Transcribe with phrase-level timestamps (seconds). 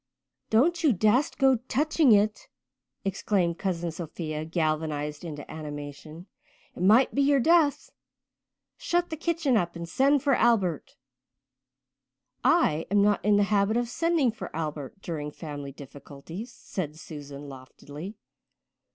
[0.49, 2.47] "Don't you dast go touching it,"
[3.05, 6.25] exclaimed Cousin Sophia, galvanized into animation.
[6.75, 7.91] "It might be your death.
[8.77, 10.95] Shut the kitchen up and send for Albert."
[12.43, 17.47] "I am not in the habit of sending for Albert during family difficulties," said Susan
[17.47, 18.15] loftily.